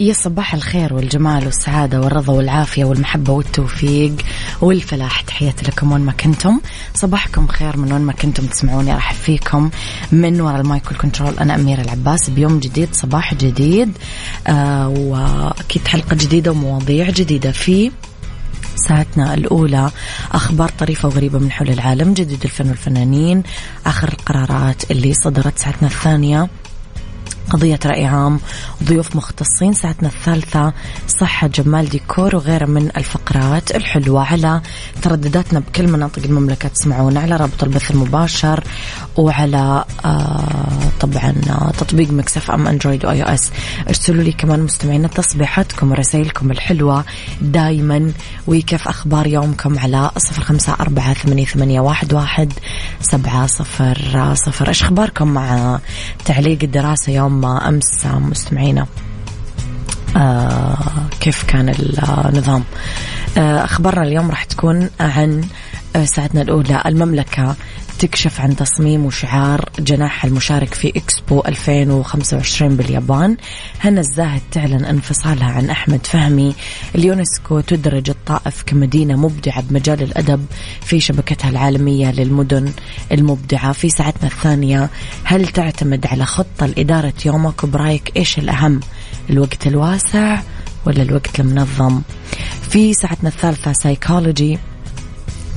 [0.00, 4.14] يا صباح الخير والجمال والسعادة والرضا والعافية والمحبة والتوفيق
[4.60, 5.20] والفلاح.
[5.20, 6.60] تحياتي لكم وين ما كنتم.
[6.94, 8.94] صباحكم خير من وين ما كنتم تسمعوني.
[8.94, 9.70] راح فيكم
[10.12, 12.30] من وراء المايك والكنترول أنا أميرة العباس.
[12.30, 13.92] بيوم جديد صباح جديد.
[14.46, 17.90] آه وأكيد حلقة جديدة ومواضيع جديدة في
[18.76, 19.90] ساعتنا الأولى.
[20.32, 23.42] أخبار طريفة وغريبة من حول العالم جديد الفن والفنانين
[23.86, 26.48] آخر القرارات اللي صدرت ساعتنا الثانية.
[27.50, 28.40] قضية رأي عام
[28.84, 30.72] ضيوف مختصين ساعتنا الثالثة
[31.08, 34.60] صحة جمال ديكور وغيرها من الفقرات الحلوة على
[35.02, 38.64] تردداتنا بكل مناطق المملكة تسمعونا على رابط البث المباشر
[39.16, 40.70] وعلى آه
[41.00, 41.34] طبعا
[41.78, 43.50] تطبيق Mix FM Android و iOS.
[43.88, 47.04] ارسلوا لي كمان مستمعين تصبيحاتكم ورسائلكم الحلوة
[47.42, 48.12] دايما.
[48.46, 52.52] وكيف أخبار يومكم على صفر خمسة أربعة ثمانية, ثمانية واحد, واحد
[53.00, 54.68] سبعة صفر صفر.
[54.68, 55.78] إيش أخباركم مع
[56.24, 58.86] تعليق الدراسة يوم أمس مستمعينا.
[60.16, 60.76] آه
[61.20, 61.68] كيف كان
[62.28, 62.64] النظام؟
[63.38, 65.44] آه أخبارنا اليوم راح تكون عن
[65.96, 67.56] آه، ساعتنا الأولى المملكة
[68.00, 73.36] تكشف عن تصميم وشعار جناح المشارك في إكسبو 2025 باليابان.
[73.80, 76.54] هنا الزاهد تعلن انفصالها عن أحمد فهمي.
[76.94, 80.46] اليونسكو تدرج الطائف كمدينة مبدعة بمجال الأدب
[80.80, 82.72] في شبكتها العالمية للمدن
[83.12, 83.72] المبدعة.
[83.72, 84.90] في ساعتنا الثانية
[85.24, 88.80] هل تعتمد على خطة لإدارة يومك وبرايك إيش الأهم؟
[89.30, 90.40] الوقت الواسع
[90.86, 92.00] ولا الوقت المنظم؟
[92.70, 94.58] في ساعتنا الثالثة سايكولوجي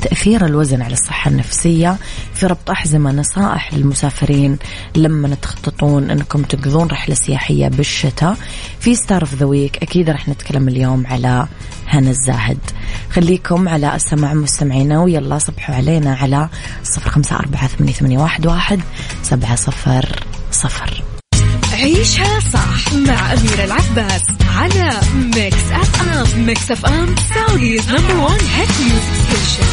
[0.03, 1.97] تأثير الوزن على الصحة النفسية
[2.34, 4.58] في ربط أحزمة نصائح للمسافرين.
[4.96, 8.38] لما تخططون أنكم تقضون رحلة سياحية بالشتاء.
[8.80, 11.47] في star of the week أكيد رح نتكلم اليوم على
[11.88, 12.58] هنا الزاهد.
[13.12, 16.50] خليكم على السمع مستمعينا ويلا صبحوا علينا على
[16.84, 18.81] صفر خمسة أربعة ثمانية واحد
[19.24, 21.03] سبعة صفر صفر.
[21.74, 24.42] عيشها صح مع أميرة العباس.
[24.56, 24.90] على
[25.35, 29.67] Mix FM Mix FM Saudi's number one hit music station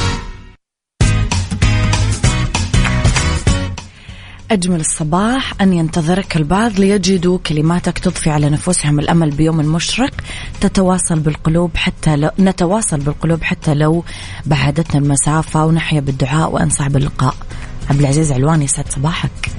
[4.51, 10.11] أجمل الصباح أن ينتظرك البعض ليجدوا كلماتك تضفي على نفوسهم الأمل بيوم مشرق.
[10.61, 14.05] تتواصل بالقلوب حتى لو نتواصل بالقلوب حتى لو
[14.47, 17.35] بعدتنا المسافة ونحيا بالدعاء وأنصح باللقاء
[17.91, 19.51] عبد العزيز علواني يسعد صباحك.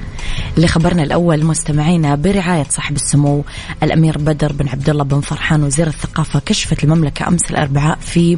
[0.56, 3.44] اللي خبرنا الأول مستمعينا برعاية صاحب السمو
[3.84, 8.38] الأمير بدر بن عبد الله بن فرحان وزير الثقافة كشفت المملكة أمس الأربعاء في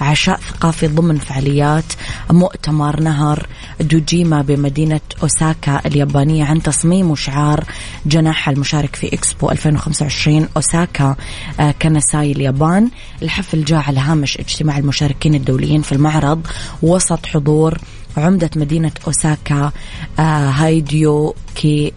[0.00, 1.84] عشاء ثقافي ضمن فعاليات
[2.30, 3.46] مؤتمر نهر
[3.80, 7.64] دوجيما بمدينة أوساكا اليابانية عن تصميم وشعار
[8.06, 11.16] جناح المشارك في إكسبو 2025 أوساكا
[11.60, 12.90] آه، كنساي اليابان
[13.22, 16.46] الحفل جاء على هامش اجتماع المشاركين الدوليين في المعرض
[16.82, 17.78] وسط حضور
[18.16, 19.72] عمدة مدينة أوساكا
[20.18, 21.92] آه، هايديو كي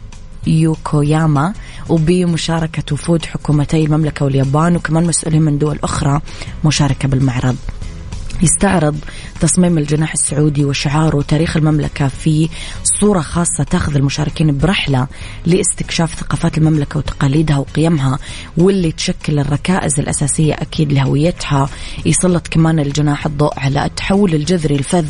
[0.47, 1.53] يوكوياما
[1.89, 6.22] وبمشاركة وفود حكومتي المملكة واليابان وكمان مسؤولين من دول أخرى
[6.66, 7.56] مشاركة بالمعرض.
[8.42, 9.00] يستعرض
[9.39, 12.50] تصميم الجناح السعودي وشعاره وتاريخ المملكة في
[12.83, 15.07] صورة خاصة تاخذ المشاركين برحلة
[15.45, 18.19] لاستكشاف ثقافات المملكة وتقاليدها وقيمها
[18.57, 21.69] واللي تشكل الركائز الأساسية أكيد لهويتها.
[22.06, 25.07] يسلط كمان الجناح الضوء على التحول الجذري الفذ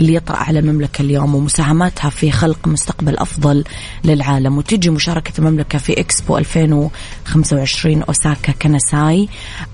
[0.00, 3.64] اللي يطرأ على المملكة اليوم ومساهماتها في خلق مستقبل أفضل
[4.04, 4.58] للعالم.
[4.58, 9.28] وتجي مشاركة المملكة في إكسبو 2025 أوساكا كنساي.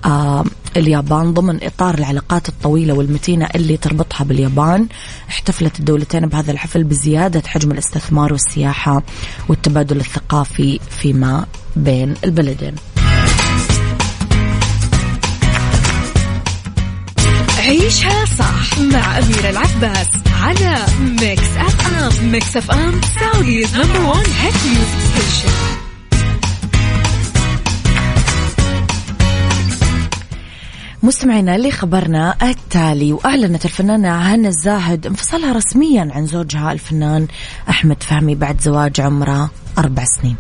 [0.05, 0.45] آه
[0.77, 4.87] اليابان ضمن إطار العلاقات الطويلة والمتينة اللي تربطها باليابان.
[5.29, 9.03] احتفلت الدولتين بهذا الحفل بزيادة حجم الاستثمار والسياحة
[9.49, 11.47] والتبادل الثقافي فيما
[11.77, 12.75] بين البلدين.
[17.71, 20.09] عيشها صح مع أميرة العباس
[20.43, 25.51] على Mix FM Mix FM Saudi's number one hit music station
[31.03, 37.27] مستمعينا اللي خبرنا التالي وأعلنت الفنانة هنا الزاهد انفصالها رسميا عن زوجها الفنان
[37.69, 40.37] أحمد فهمي بعد زواج عمره أربع سنين.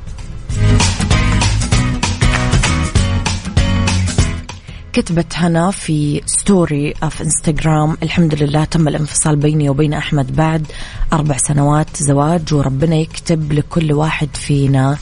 [4.93, 10.67] كتبت هنا في ستوري في انستغرام الحمد لله تم الانفصال بيني وبين أحمد بعد
[11.13, 14.99] أربع سنوات زواج وربنا يكتب لكل واحد فينا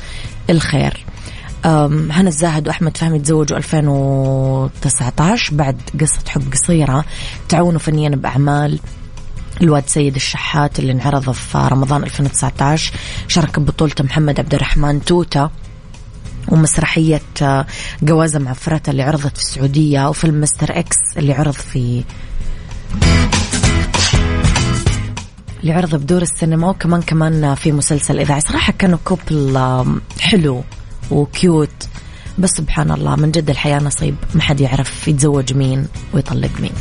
[0.50, 1.04] الخير.
[1.64, 7.04] هنا الزاهد وأحمد فهمي تزوجوا 2019 بعد قصة حب قصيرة.
[7.48, 8.78] تعاونوا فنيا بأعمال.
[9.62, 12.92] الواد سيد الشحات اللي انعرض في رمضان 2019
[13.28, 15.50] شارك ببطولته محمد عبد الرحمن توته
[16.48, 17.66] ومسرحية آه،
[18.02, 22.04] جوازة معفرتة اللي عرضت في السعودية وفيلم مستر إكس اللي عرض في
[25.60, 28.40] اللي عرض بدور السينما وكمان كمان في مسلسل إذاعي.
[28.40, 29.60] صراحة كانوا couple
[30.20, 30.64] حلو
[31.10, 31.88] و cute.
[32.38, 34.14] بس سبحان الله من جد الحياة نصيب.
[34.34, 36.72] ما حد يعرف يتزوج مين ويطلق مين.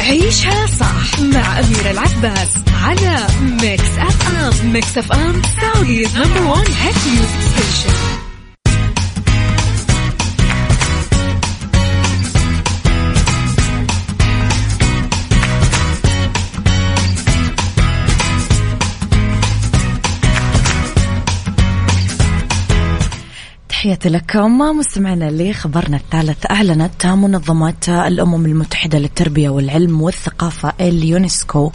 [0.00, 0.57] عيشها
[1.20, 2.48] مع أميرة العباس
[2.82, 3.26] على
[3.62, 8.17] Mix FM Mix FM Saudi's number one hit music station
[23.78, 24.58] تحياتي لكم.
[24.58, 31.72] مستمعينا اللي خبرنا الثالث أعلنت منظمات الأمم المتحدة للتربية والعلم والثقافة اليونسكو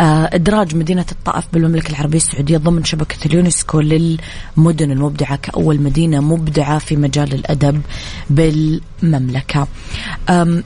[0.00, 6.78] آه، إدراج مدينة الطائف بالمملكة العربية السعودية ضمن شبكة اليونسكو للمدن المبدعة كأول مدينة مبدعة
[6.78, 7.82] في مجال الأدب
[8.30, 9.66] بالمملكة.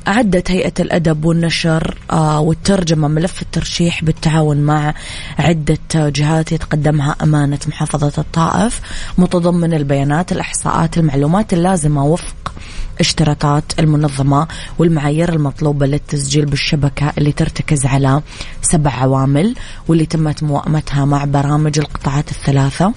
[0.09, 4.95] أعدت هيئة الأدب والنشر آه، والترجمة ملف الترشيح بالتعاون مع
[5.39, 8.81] عدة جهات يتقدمها أمانة محافظة الطائف
[9.19, 10.33] متضمن البيانات
[10.73, 12.53] الإحصاءات المعلومات اللازمة وفق
[13.01, 14.49] اشتراطات المنظمة
[14.79, 18.23] والمعايير المطلوبة للتسجيل بالشبكة اللي ترتكز على
[18.63, 19.55] سبع عوامل
[19.89, 22.93] واللي تمت موائمتها مع برامج القطاعات الثلاثة.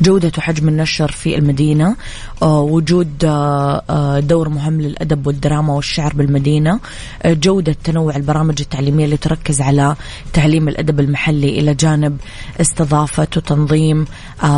[0.00, 1.96] جودة وحجم النشر في المدينة
[2.42, 6.80] آه، وجود آه، آه، دور مهم للأدب والدراما والشعر بالمدينة
[7.26, 9.96] جودة تنوع البرامج التعليمية اللي تركز على
[10.32, 12.16] تعليم الأدب المحلي إلى جانب
[12.60, 14.04] استضافة وتنظيم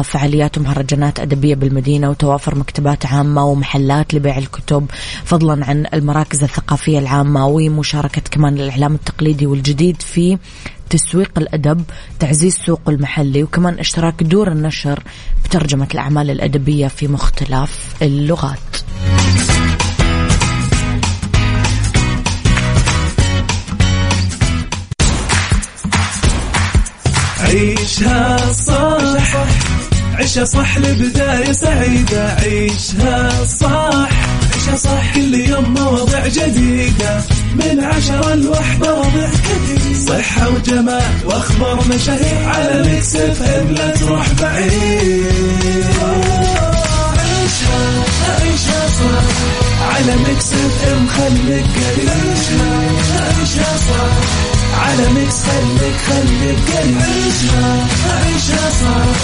[0.05, 4.87] فعاليات ومهرجانات أدبية بالمدينة وتوافر مكتبات عامة ومحلات لبيع الكتب
[5.25, 10.39] فضلا عن المراكز الثقافية العامة ومشاركة كمان الإعلام التقليدي والجديد في
[10.91, 11.83] تسويق الأدب
[12.19, 15.03] تعزيز السوق المحلي وكمان إشتراك دور النشر
[15.45, 18.59] بترجمة الأعمال الأدبية في مختلف اللغات.
[27.41, 29.47] عيشها صح
[30.15, 32.33] عيشها صح لبداية سعيدة.
[32.33, 34.09] عيشها صح
[34.55, 37.23] عيشها صح كل يوم مواضيع جديدة.
[37.55, 43.75] من عشرة لوحدة وضع كثير صحة وجمال وأخبار مشاهير على Mix FM.
[43.75, 45.27] لا تروح بعيد.
[47.19, 48.05] عيشها
[48.41, 49.27] عيشها صح
[49.95, 52.09] على Mix FM خليك قريب.
[52.09, 52.81] عيشها
[53.39, 54.17] عيشها صح
[54.83, 56.97] على Mix خليك خليك قريب.
[56.99, 57.87] عيشها
[58.25, 59.19] عيشها صح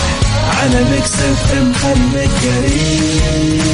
[0.61, 3.65] على Mix FM خليك قريب.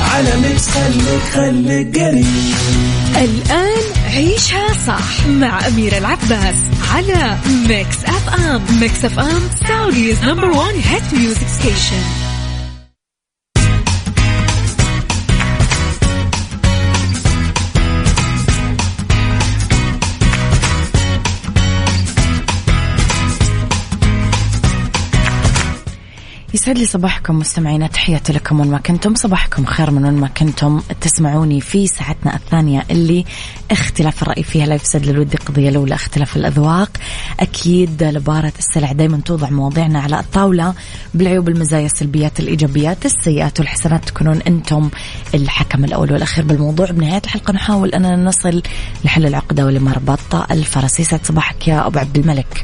[0.00, 2.26] على Mix خليك خليك قريب
[3.16, 3.82] الآن
[4.14, 6.56] عيشها صح مع أميرة العباس
[6.94, 7.36] على
[7.68, 8.62] Mix FM.
[8.80, 12.25] Mix FM Saudi's number one hit music station
[26.56, 29.14] يسعد لي صباحكم مستمعينا تحياتي لكم وين ما كنتم.
[29.14, 30.80] صباحكم خير من وين ما كنتم.
[31.00, 33.24] تسمعوني في ساعتنا الثانية اللي
[33.70, 36.90] اختلاف الرأي فيها لا يفسد للود قضية لولا اختلاف الأذواق.
[37.40, 40.74] أكيد لبارة السلع دايما توضع مواضيعنا على الطاولة
[41.14, 44.04] بالعيوب المزايا السلبيات الإيجابيات السيئات والحسنات.
[44.04, 44.90] تكونون أنتم
[45.34, 46.86] الحكم الأول والأخير بالموضوع.
[46.90, 48.62] بنهاية الحلقة نحاول أننا نصل
[49.04, 52.62] لحل العقدة ولمربط الفرس يسعد صباحك يا أبو عبد الملك.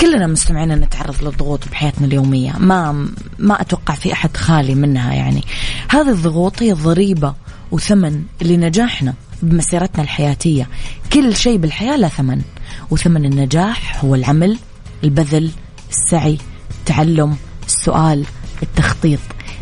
[0.00, 2.52] كلنا مستمعين نتعرض للضغوط بحياتنا اليومية.
[2.58, 5.44] ما ما أتوقع في أحد خالي منها يعني.
[5.88, 7.34] هذه الضغوط هي ضريبة
[7.70, 10.68] وثمن لنجاحنا بمسيرتنا الحياتية.
[11.12, 12.42] كل شيء بالحياة له ثمن.
[12.90, 14.58] وثمن النجاح هو العمل
[15.04, 15.50] البذل
[15.90, 16.38] السعي
[16.70, 17.36] التعلم
[17.66, 18.24] السؤال
[18.62, 19.20] التخطيط.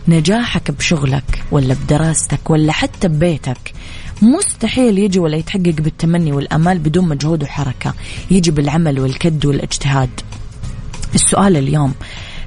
[0.09, 3.73] نجاحك بشغلك ولا بدراستك ولا حتى ببيتك
[4.23, 7.95] مستحيل يجي ولا يتحقق بالتمني والأمال بدون مجهود وحركة.
[8.31, 10.11] يجي بالعمل والكد والاجتهاد.
[11.15, 11.95] السؤال اليوم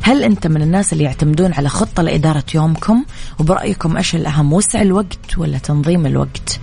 [0.02, 3.06] هل أنت من الناس اللي يعتمدون على خطة لإدارة يومكم؟
[3.40, 6.60] وبرأيكم إيش الأهم وسع الوقت ولا تنظيم الوقت؟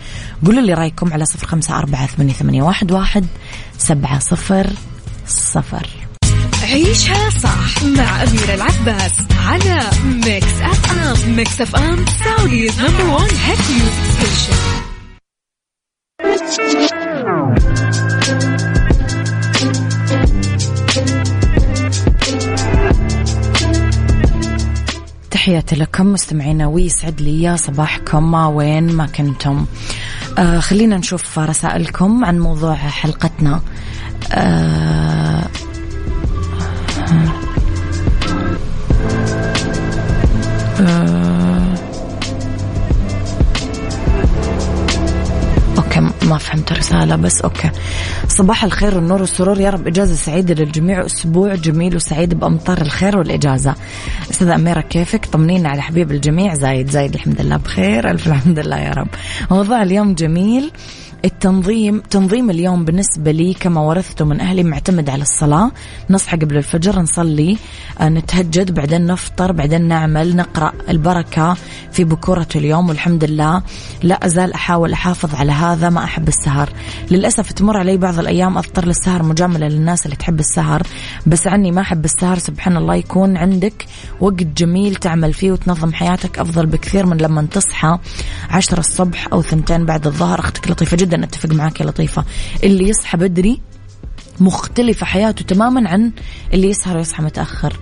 [0.47, 3.27] قولوا لي رأيكم على صفر خمسة أربعة ثمانية واحد واحد
[3.79, 4.71] سبعة صفر
[5.27, 5.87] صفر.
[6.63, 9.13] عيشها صح مع أميرة العباس
[9.47, 14.86] على Mix FM Mix FM Saudi's number one hit music station
[25.31, 28.35] تحياتي لكم مستمعينا ويسعد لي صباحكم.
[28.35, 29.67] وين؟ ما كنتم.
[30.39, 33.61] آه خلينا نشوف رسائلكم عن موضوع حلقتنا.
[34.33, 35.26] آه
[46.47, 47.71] فهمت الرسالة بس أوكي.
[48.29, 49.61] صباح الخير والنور والسرور.
[49.61, 53.75] يا رب إجازة سعيدة للجميع أسبوع جميل وسعيد بأمطار الخير والإجازة.
[54.31, 56.55] أستاذة أميرة كيفك؟ طمنينا على حبيب الجميع.
[56.55, 58.11] زايد زايد الحمد لله بخير.
[58.11, 59.09] ألف الحمد لله يا رب.
[59.51, 60.71] موضوع اليوم جميل.
[61.27, 65.71] التنظيم تنظيم اليوم بالنسبة لي كما ورثته من أهلي معتمد على الصلاة
[66.11, 67.59] نصحى قبل الفجر نصلي
[68.01, 71.57] آه، نتهجد بعدين نفطر بعدين نعمل نقرأ البركة
[71.93, 73.63] في بكورة اليوم والحمد لله
[74.03, 76.69] لا أزال أحاول أحافظ على هذا ما أحب السهر.
[77.11, 80.83] للأسف تمر علي بعض الأيام أضطر للسهر مجاملة للناس اللي تحب السهر
[81.27, 83.87] بس عني ما أحب السهر سبحان الله يكون عندك
[84.21, 87.99] وقت جميل تعمل فيه وتنظم حياتك أفضل بكثير من لما تصحى
[88.51, 90.41] عشرة الصبح أو ثنتين بعد الظهر.
[90.41, 91.16] أختك لطيفة جدا.
[91.25, 92.25] أتفق معك يا لطيفة.
[92.65, 93.61] اللي يصحى بدري
[94.41, 96.11] مختلفة حياته تماما عن
[96.55, 97.77] اللي يسهر ويصحى متأخر.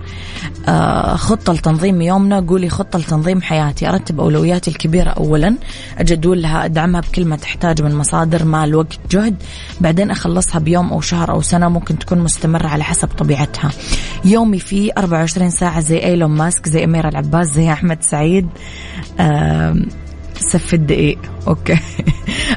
[0.68, 2.40] آه خطة لتنظيم يومنا.
[2.40, 3.88] قولي خطة لتنظيم حياتي.
[3.88, 5.56] أرتب أولوياتي الكبيرة أولا.
[5.98, 9.42] أجدول لها أدعمها بكل ما تحتاج من مصادر مال وقت جهد.
[9.80, 13.70] بعدين أخلصها بيوم أو شهر أو سنة ممكن تكون مستمرة على حسب طبيعتها.
[14.24, 18.48] يومي فيه 24 ساعة زي إيلون ماسك زي أميرة العباس زي أحمد سعيد.
[19.20, 19.76] آه
[20.36, 21.18] سف الدقيق.
[21.48, 21.78] أوكي.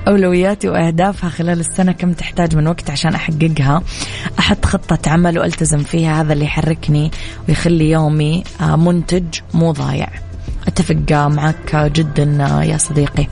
[0.08, 3.84] أولوياتي وأهدافها خلال السنة كم تحتاج من وقت عشان أحققها.
[4.40, 7.12] أحط خطة عمل وألتزم فيها هذا اللي يحركني
[7.50, 10.10] ويخلي يومي آه، منتج مو ضايع.
[10.68, 12.24] أتفق معك جدا
[12.64, 13.28] يا صديقي.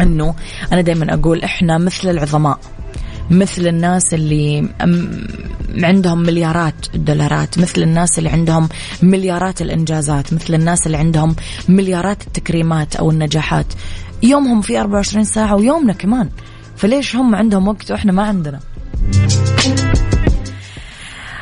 [0.00, 0.34] إنه
[0.72, 2.58] أنا دائما أقول إحنا مثل العظماء
[3.30, 4.68] مثل الناس اللي
[5.82, 8.68] عندهم مليارات الدولارات مثل الناس اللي عندهم
[9.02, 11.36] مليارات الإنجازات مثل الناس اللي عندهم
[11.68, 13.66] مليارات التكريمات أو النجاحات.
[14.22, 16.28] يومهم في 24 ساعة ويومنا كمان.
[16.76, 18.60] فليش هم عندهم وقت وإحنا ما عندنا؟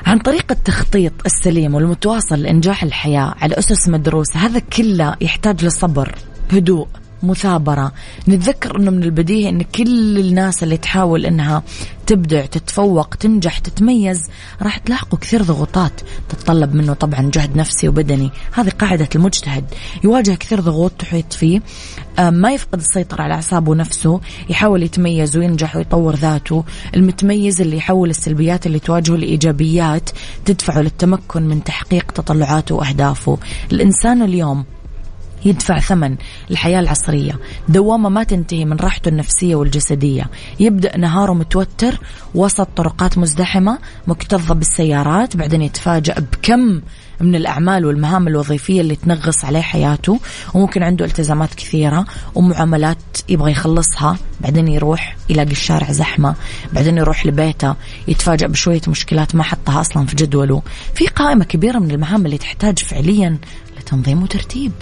[0.06, 6.14] عن طريق التخطيط السليم والمتواصل لإنجاح الحياة على أسس مدروسة هذا كله يحتاج لصبر
[6.52, 6.88] هدوء
[7.23, 7.92] مثابرة.
[8.28, 11.62] نتذكر أنه من البديهي أن كل الناس اللي تحاول أنها
[12.06, 14.28] تبدع تتفوق تنجح تتميز
[14.62, 18.30] راح تلاحقوا كثير ضغوطات تتطلب منه طبعا جهد نفسي وبدني.
[18.52, 19.64] هذه قاعدة المجتهد.
[20.04, 21.61] يواجه كثير ضغوط تحيط فيه.
[22.18, 24.20] ما يفقد السيطرة على أعصابه نفسه
[24.50, 26.64] يحاول يتميز وينجح ويطور ذاته.
[26.96, 30.11] المتميز اللي يحول السلبيات اللي تواجهه لإيجابيات
[30.44, 33.38] تدفعه للتمكن من تحقيق تطلعاته وأهدافه.
[33.73, 34.64] الإنسان اليوم
[35.47, 36.17] يدفع ثمن
[36.50, 37.38] الحياة العصرية.
[37.69, 40.31] دوامة ما تنتهي من راحته النفسية والجسدية.
[40.61, 42.00] يبدأ نهاره متوتر
[42.35, 46.81] وسط طرقات مزدحمة مكتظة بالسيارات بعدين يتفاجأ بكم
[47.21, 50.21] من الأعمال والمهام الوظيفية اللي تنغص عليه حياته
[50.55, 52.99] وممكن عنده التزامات كثيرة ومعاملات
[53.29, 56.35] يبغى يخلصها بعدين يروح يلاقي الشارع زحمة
[56.73, 57.75] بعدين يروح لبيته
[58.09, 60.62] يتفاجأ بشوية مشكلات ما حطها أصلا في جدوله.
[60.95, 63.38] في قائمة كبيرة من المهام اللي تحتاج فعليا
[63.79, 64.73] لتنظيم وترتيب.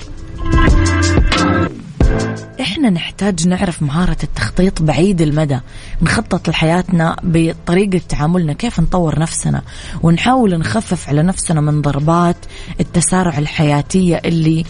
[2.60, 5.60] إحنا نحتاج نعرف مهارة التخطيط بعيد المدى
[6.02, 9.62] نخطط لحياتنا بطريقة تعاملنا كيف نطور نفسنا
[10.02, 12.36] ونحاول نخفف على نفسنا من ضربات
[12.80, 14.64] التسارع الحياتية اللي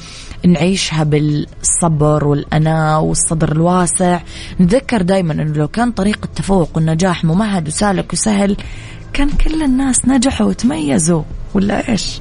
[0.47, 4.21] نعيشها بالصبر والأناة والصدر الواسع
[4.61, 8.57] نتذكر دايما أنه لو كان طريق التفوق والنجاح ممهد وسالك وسهل
[9.13, 11.23] كان كل الناس نجحوا وتميزوا
[11.55, 12.21] ولا إيش؟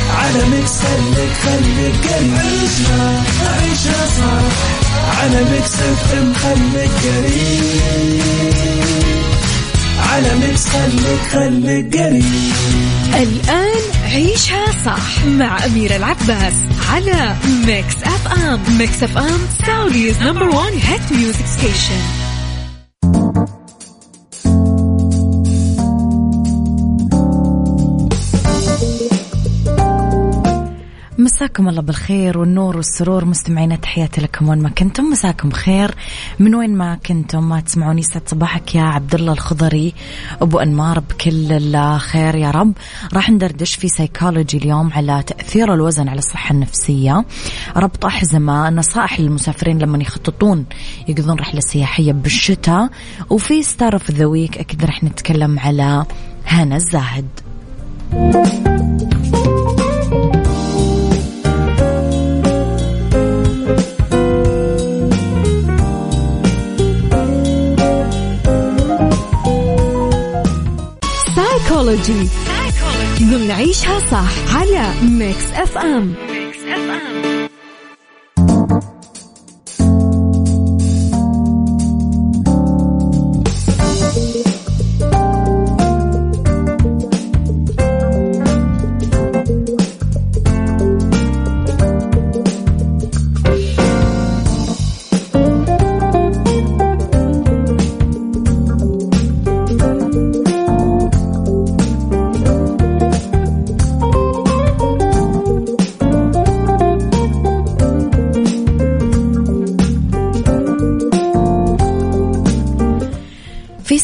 [0.17, 3.23] على ميكس خليك قريب عيشها
[3.61, 5.21] عيشها صح.
[5.21, 8.21] على Mix FM خليك قريب.
[10.11, 12.53] على ميكس خليك خليك قريب.
[13.13, 16.53] الآن عيشها صح مع أميرة العباس
[16.93, 17.35] على
[17.67, 18.77] Mix FM.
[18.77, 22.01] Mix FM Saudi's number one hit music station
[31.21, 35.03] مساكم الله بالخير والنور والسرور مستمعينا تحياتي لكم وين ما كنتم.
[35.03, 35.95] مساكم خير
[36.39, 39.93] من وين ما كنتم ما تسمعوني سعد صباحك يا عبد الله الخضري.
[40.41, 42.73] أبو أنمار بكل الخير يا رب.
[43.13, 47.25] راح ندردش في سيكولوجي اليوم على تأثير الوزن على الصحة النفسية.
[47.75, 50.65] ربط أحزمة نصائح للمسافرين لما يخططون
[51.07, 52.89] يقضون رحلة سياحية بالشتاء.
[53.29, 56.05] وفي star of the week أكيد راح نتكلم على
[56.47, 57.27] هنا الزاهد.
[71.91, 72.29] سايكولوجي
[73.21, 77.30] ضمن عيشها صح على ميكس اف ام ميكس اف ام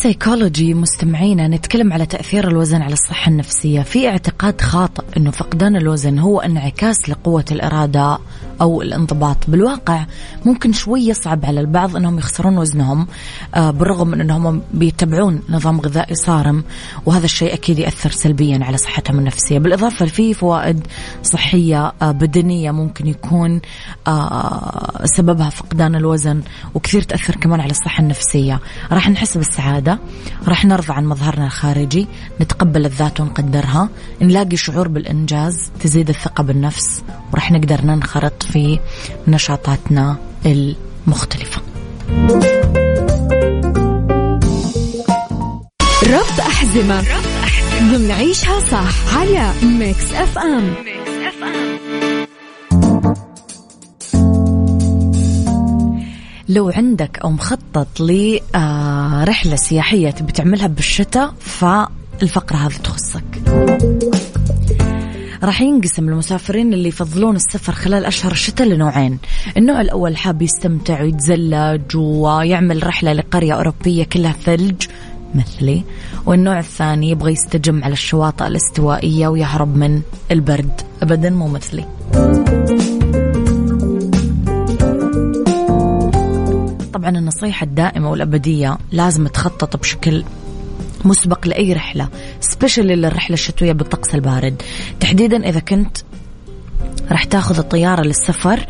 [0.08, 3.82] سيكولوجي مستمعينا نتكلم على تأثير الوزن على الصحة النفسية.
[3.82, 8.18] في اعتقاد خاطئ أنه فقدان الوزن هو انعكاس لقوة الإرادة.
[8.62, 9.38] أو الانضباط.
[9.48, 10.06] بالواقع
[10.46, 13.08] ممكن شوي يصعب على البعض أنهم يخسرون وزنهم
[13.56, 16.64] آه، بالرغم من أنهم بيتبعون نظام غذائي صارم
[17.06, 19.60] وهذا الشيء أكيد يأثر سلبيا على صحتهم النفسية.
[19.60, 20.88] بالإضافة في فوائد
[21.24, 23.62] صحية آه، بدنية ممكن يكون
[24.08, 26.42] آه، سببها فقدان الوزن
[26.76, 28.60] وكثير تأثر كمان على الصحة النفسية.
[28.92, 30.00] راح نحس بالسعادة
[30.48, 32.08] راح نرضى عن مظهرنا الخارجي
[32.42, 33.90] نتقبل الذات ونقدرها
[34.22, 38.47] نلاقي شعور بالإنجاز تزيد الثقة بالنفس وراح نقدر ننخرط.
[38.52, 38.80] في
[39.28, 41.62] نشاطاتنا المختلفة.
[46.04, 47.04] ربط أحزمة.
[47.82, 50.74] ضمن عيشها صح على Mix FM
[51.28, 51.78] FM
[56.50, 63.24] لو عندك أو مخطط لرحلة سياحية تبي تعملها بالشتاء فالفقرة هذه تخصك.
[65.44, 69.20] راح ينقسم المسافرين اللي يفضلون السفر خلال أشهر الشتاء لنوعين.
[69.58, 74.84] النوع الأول حاب يستمتع ويتزلج ويعمل رحلة لقرية أوروبية كلها ثلج
[75.36, 75.84] مثلي.
[76.26, 80.82] والنوع الثاني يبغى يستجم على الشواطئ الاستوائية ويهرب من البرد.
[81.02, 81.86] أبدا مو مثلي.
[86.94, 90.24] طبعا النصيحة الدائمة والأبدية لازم تخطط بشكل
[91.08, 92.10] مسبق لأي رحلة
[92.42, 94.62] سبيشل للرحلة الشتوية بالطقس البارد.
[95.00, 95.98] تحديدا إذا كنت
[97.12, 98.66] راح تاخذ الطيارة للسفر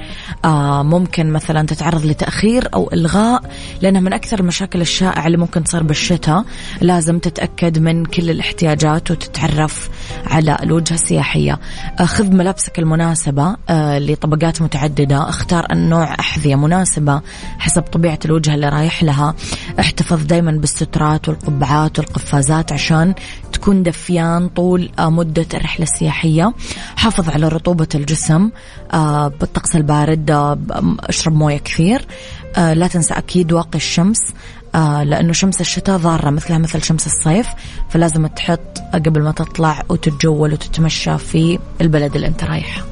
[0.46, 3.42] آه ممكن مثلا تتعرض لتأخير أو إلغاء
[3.82, 6.46] لأنها من أكثر المشاكل الشائعة اللي ممكن تصير بالشتاء.
[6.82, 9.90] لازم تتأكد من كل الاحتياجات وتتعرف
[10.26, 11.60] على الوجهة السياحية.
[12.00, 15.30] آه خذ ملابسك المناسبة آه لطبقات متعددة.
[15.30, 17.22] اختار النوع أحذية مناسبة
[17.60, 19.36] حسب طبيعة الوجهة اللي رايح لها.
[19.80, 23.14] احتفظ دايما بالسترات والقبعات والقفازات عشان
[23.58, 26.54] تكون دفيان طول آه مدة الرحلة السياحية.
[26.96, 28.50] حافظ على رطوبة الجسم
[28.94, 30.58] آه بالطقس البارد آه
[31.00, 32.06] اشرب موية كثير.
[32.58, 34.20] لا تنسى أكيد واقي الشمس
[35.04, 37.48] لأنه شمس الشتاء ضارة مثلها مثل شمس الصيف.
[37.90, 42.86] فلازم تحط قبل ما تطلع وتتجول وتتمشى في البلد اللي أنت رايحه.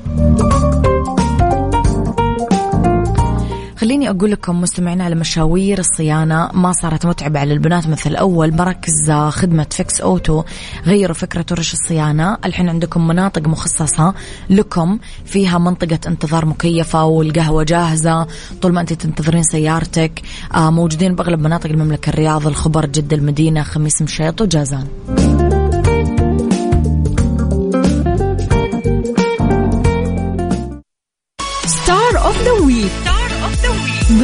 [4.05, 7.87] خليني أقول لكم مستمعين على مشاوير الصيانة ما صارت متعبة على البنات.
[7.87, 10.43] مثل أول مراكز خدمة فيكس أوتو
[10.85, 12.37] غيروا فكرة ورش الصيانة.
[12.45, 14.13] الحين عندكم مناطق مخصصة
[14.49, 18.27] لكم فيها منطقة انتظار مكيفة والقهوة جاهزة.
[18.61, 20.21] طول ما أنت تنتظرين سيارتك
[20.53, 24.87] آه، موجودين بأغلب مناطق المملكة الرياض الخبر جدة المدينة خميس مشيط وجازان.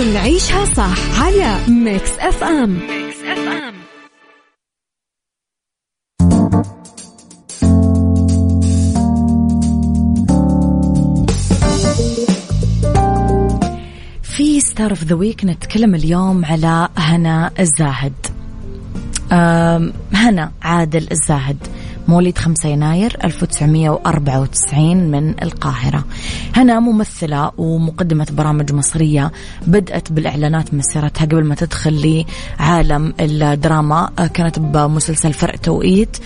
[0.01, 2.77] ونعيشها صح على ميكس اف ام
[3.25, 3.73] اف ام
[14.23, 18.13] في ستار اوف ذا ويك نتكلم اليوم على هنا الزاهد.
[20.13, 21.67] هنا عادل الزاهد.
[22.07, 26.05] مواليد 5 يناير 1994 من القاهرة.
[26.55, 29.31] هنا ممثلة ومقدمة برامج مصرية
[29.67, 32.25] بدأت بالإعلانات مسيرتها قبل ما تدخل
[32.59, 34.09] لعالم الدراما.
[34.33, 36.17] كانت بمسلسل فرق توقيت.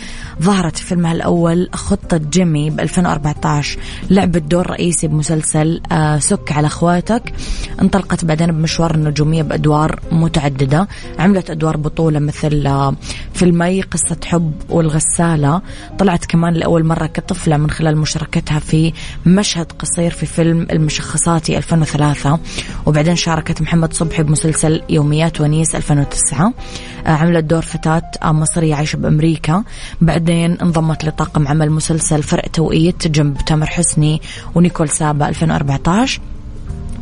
[0.42, 6.68] ظهرت في فيلمها الأول خطة جيمي ب 2014 لعبت دور رئيسي بمسلسل آه، سك على
[6.68, 7.34] أخواتك.
[7.82, 10.88] انطلقت بعدين بمشوار النجومية بأدوار متعددة.
[11.20, 12.96] عملت أدوار بطولة مثل آه،
[13.34, 15.62] فيلمي قصة حب والغسالة.
[16.00, 18.94] طلعت كمان لأول مرة كطفلة من خلال مشاركتها في
[19.26, 22.40] مشهد قصير في فيلم المشخصاتي 2003
[22.86, 26.54] وبعدين شاركت محمد صبحي بمسلسل يوميات ونيس 2009
[27.06, 29.64] آه، عملت دور فتاة مصرية عايشة بأمريكا.
[30.02, 34.22] بعدين انضمت لطاقم عمل مسلسل فرق توقيت جنب تامر حسني
[34.56, 36.22] ونيكول سابا 2014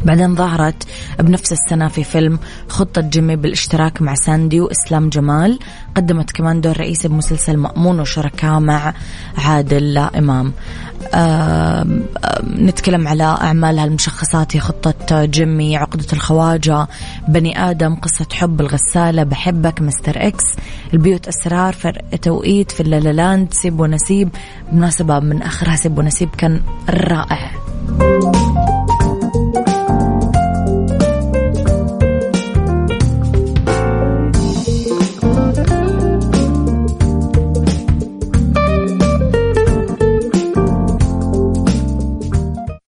[0.05, 0.83] بعدين ظهرت
[1.19, 2.39] بنفس السنة في فيلم
[2.69, 5.59] خطة جيمي بالاشتراك مع ساندي وإسلام جمال.
[5.95, 8.93] قدمت كمان دور رئيسي بمسلسل مأمون وشركاء مع
[9.37, 10.53] عادل إمام.
[11.13, 11.85] آه
[12.47, 16.87] نتكلم على أعمالها المشخصات هي خطة جيمي عقدة الخواجة
[17.27, 20.43] بني آدم قصة حب الغسالة بحبك مستر إكس
[20.93, 24.29] البيوت أسرار فرق توقيت في لالا لاند سيب ونسيب.
[24.71, 27.51] بمناسبة من آخرها سيب ونسيب كان رائع.